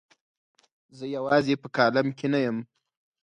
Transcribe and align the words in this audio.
زه 0.97 1.05
یوازې 1.15 1.55
په 1.61 1.67
کالم 1.77 2.07
کې 2.17 2.27
نه 2.33 2.39
یم. 2.45 2.57